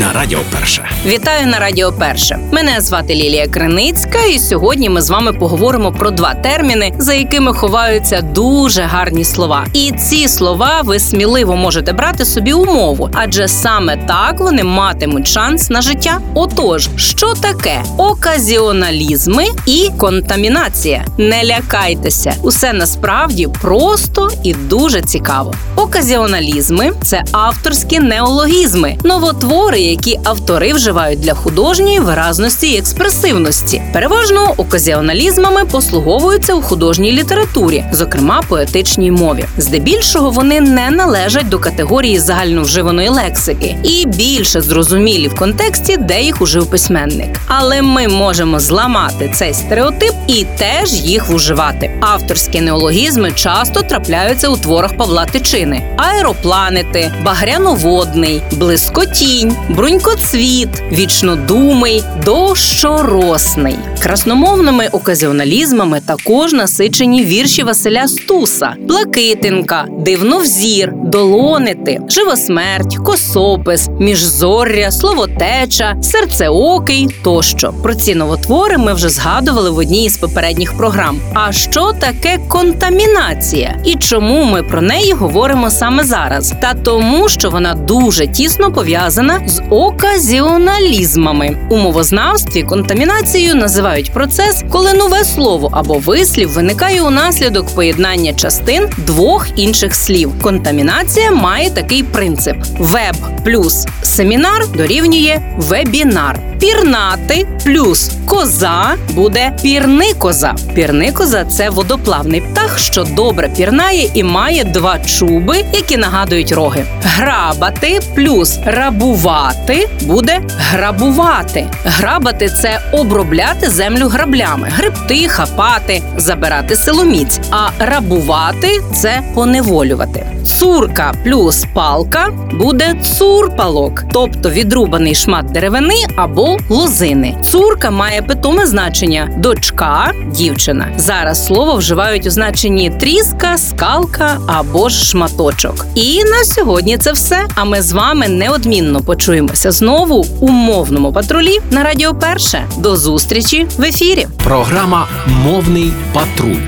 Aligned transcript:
на 0.00 0.12
Радіо 0.12 0.38
Перше. 0.52 0.88
Вітаю 1.06 1.46
на 1.46 1.58
Радіо 1.58 1.92
Перше. 1.92 2.38
Мене 2.52 2.80
звати 2.80 3.14
Лілія 3.14 3.48
Криницька, 3.48 4.18
і 4.34 4.38
сьогодні 4.38 4.88
ми 4.90 5.02
з 5.02 5.10
вами 5.10 5.32
поговоримо 5.32 5.92
про 5.92 6.10
два 6.10 6.34
терміни, 6.34 6.92
за 6.98 7.14
якими 7.14 7.54
ховаються 7.54 8.20
дуже 8.20 8.82
гарні 8.82 9.24
слова. 9.24 9.66
І 9.72 9.92
ці 9.92 10.28
слова 10.28 10.80
ви 10.84 10.98
сміливо 10.98 11.56
можете 11.56 11.92
брати 11.92 12.24
собі 12.24 12.52
у 12.52 12.64
мову, 12.64 13.10
адже 13.14 13.48
саме 13.48 13.96
так 13.96 14.40
вони 14.40 14.64
матимуть 14.64 15.28
шанс 15.28 15.70
на 15.70 15.80
життя. 15.82 16.20
Отож, 16.34 16.88
що 16.96 17.34
таке 17.34 17.82
оказіоналізми 17.96 19.44
і 19.66 19.90
контамінація? 19.98 21.04
Не 21.18 21.44
лякайтеся, 21.44 22.34
усе 22.42 22.72
насправді 22.72 23.48
просто 23.62 24.30
і 24.42 24.54
дуже 24.54 25.00
цікаво. 25.02 25.54
Оказіоналізми 25.76 26.92
це 27.02 27.24
авторські 27.32 28.00
неологізми, 28.00 28.96
новотвори, 29.04 29.83
які 29.84 30.20
автори 30.24 30.72
вживають 30.72 31.20
для 31.20 31.34
художньої 31.34 31.98
виразності 31.98 32.70
і 32.70 32.78
експресивності. 32.78 33.82
Переважно 33.92 34.54
оказіоналізмами 34.56 35.64
послуговуються 35.64 36.54
у 36.54 36.62
художній 36.62 37.12
літературі, 37.12 37.84
зокрема 37.92 38.42
поетичній 38.48 39.10
мові. 39.10 39.44
Здебільшого 39.58 40.30
вони 40.30 40.60
не 40.60 40.90
належать 40.90 41.48
до 41.48 41.58
категорії 41.58 42.18
загальновживаної 42.18 43.08
лексики 43.08 43.76
і 43.82 44.06
більше 44.06 44.60
зрозумілі 44.60 45.28
в 45.28 45.34
контексті, 45.34 45.96
де 45.96 46.22
їх 46.22 46.42
ужив 46.42 46.70
письменник. 46.70 47.40
Але 47.46 47.82
ми 47.82 48.08
можемо 48.08 48.60
зламати 48.60 49.30
цей 49.34 49.54
стереотип 49.54 50.14
і 50.26 50.46
теж 50.58 50.92
їх 50.92 51.28
вживати. 51.28 51.90
Авторські 52.00 52.60
неологізми 52.60 53.32
часто 53.32 53.82
трапляються 53.82 54.48
у 54.48 54.56
творах 54.56 54.96
Павла 54.96 55.26
Тичини: 55.26 55.82
аеропланети, 55.96 57.12
багряноводний, 57.24 58.42
блискотінь, 58.52 59.56
брунькоцвіт, 59.76 60.68
вічнодумий, 60.92 62.04
дощоросний. 62.24 63.76
Красномовними 64.02 64.88
оказіоналізмами 64.92 66.00
також 66.06 66.52
насичені 66.52 67.24
вірші 67.24 67.62
Василя 67.62 68.08
Стуса, 68.08 68.74
Блакитинка, 68.80 69.84
Дивновзір, 69.98 70.92
Долонити, 70.94 72.00
Живосмерть, 72.08 72.96
Косопис, 72.96 73.88
Міжзорря, 74.00 74.90
Словотеча, 74.90 75.96
Серцеокий 76.02 77.08
тощо. 77.22 77.74
Про 77.82 77.94
ці 77.94 78.14
новотвори 78.14 78.78
ми 78.78 78.94
вже 78.94 79.08
згадували 79.08 79.70
в 79.70 79.78
одній 79.78 80.04
із 80.04 80.16
попередніх 80.16 80.76
програм. 80.76 81.20
А 81.34 81.52
що 81.52 81.92
таке 81.92 82.38
контамінація? 82.48 83.80
І 83.84 83.94
чому 83.94 84.44
ми 84.44 84.62
про 84.62 84.82
неї 84.82 85.12
говоримо 85.12 85.70
саме 85.70 86.04
зараз? 86.04 86.54
Та 86.60 86.74
тому, 86.74 87.28
що 87.28 87.50
вона 87.50 87.74
дуже 87.74 88.26
тісно 88.26 88.72
пов'язана 88.72 89.40
з 89.46 89.63
оказіоналізмами. 89.70 91.56
У 91.70 91.76
мовознавстві 91.76 92.62
контамінацією 92.62 93.54
називають 93.54 94.12
процес, 94.12 94.64
коли 94.70 94.94
нове 94.94 95.24
слово 95.24 95.70
або 95.72 95.98
вислів 95.98 96.48
виникає 96.50 97.02
унаслідок 97.02 97.74
поєднання 97.74 98.32
частин 98.32 98.88
двох 98.96 99.46
інших 99.56 99.94
слів. 99.94 100.32
Контамінація 100.42 101.30
має 101.30 101.70
такий 101.70 102.02
принцип: 102.02 102.56
веб 102.78 103.16
плюс 103.44 103.86
семінар 104.02 104.68
дорівнює 104.76 105.40
вебінар. 105.56 106.53
Пірнати 106.64 107.46
плюс 107.64 108.10
коза 108.26 108.94
буде 109.10 109.52
пірникоза. 109.62 110.54
Пірникоза 110.74 111.44
це 111.44 111.70
водоплавний 111.70 112.40
птах, 112.40 112.78
що 112.78 113.04
добре 113.04 113.48
пірнає 113.48 114.10
і 114.14 114.22
має 114.22 114.64
два 114.64 114.98
чуби, 114.98 115.64
які 115.72 115.96
нагадують 115.96 116.52
роги. 116.52 116.84
Грабати 117.02 118.00
плюс 118.14 118.58
рабувати 118.64 119.88
буде 120.02 120.40
грабувати. 120.58 121.66
Грабати 121.84 122.48
це 122.48 122.80
обробляти 122.92 123.70
землю 123.70 124.08
граблями, 124.08 124.68
гребти, 124.76 125.28
хапати, 125.28 126.02
забирати 126.16 126.76
силоміць. 126.76 127.40
А 127.50 127.68
рабувати 127.78 128.80
це 128.94 129.22
поневолювати. 129.34 130.26
Цурка 130.44 131.14
плюс 131.24 131.66
палка 131.74 132.28
буде 132.52 132.94
цурпалок, 133.02 134.02
тобто 134.12 134.50
відрубаний 134.50 135.14
шмат 135.14 135.46
деревини 135.46 135.94
або 136.16 136.53
лозини. 136.68 137.36
Цурка 137.50 137.90
має 137.90 138.22
питоме 138.22 138.66
значення 138.66 139.30
дочка, 139.38 140.12
дівчина. 140.30 140.88
Зараз 140.96 141.46
слово 141.46 141.76
вживають 141.76 142.26
у 142.26 142.30
значенні 142.30 142.90
тріска, 142.90 143.58
скалка 143.58 144.38
або 144.46 144.88
ж 144.88 145.04
шматочок. 145.04 145.86
І 145.94 146.24
на 146.24 146.44
сьогодні 146.44 146.98
це 146.98 147.12
все. 147.12 147.46
А 147.54 147.64
ми 147.64 147.82
з 147.82 147.92
вами 147.92 148.28
неодмінно 148.28 149.00
почуємося 149.00 149.72
знову 149.72 150.26
у 150.40 150.48
мовному 150.48 151.12
патрулі 151.12 151.58
на 151.70 151.82
Радіо 151.82 152.14
Перше. 152.14 152.64
До 152.76 152.96
зустрічі 152.96 153.66
в 153.78 153.82
ефірі. 153.82 154.26
Програма 154.44 155.06
Мовний 155.26 155.92
патруль 156.12 156.60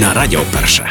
на 0.00 0.14
Радіо 0.14 0.40
Перше. 0.60 0.90